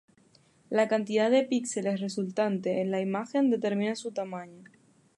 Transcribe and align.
La 0.71 0.87
cantidad 0.87 1.29
de 1.29 1.43
píxeles 1.43 1.99
resultante 2.01 2.81
en 2.81 2.89
la 2.89 3.01
imagen 3.01 3.51
determina 3.51 3.95
su 3.95 4.11
tamaño. 4.11 4.63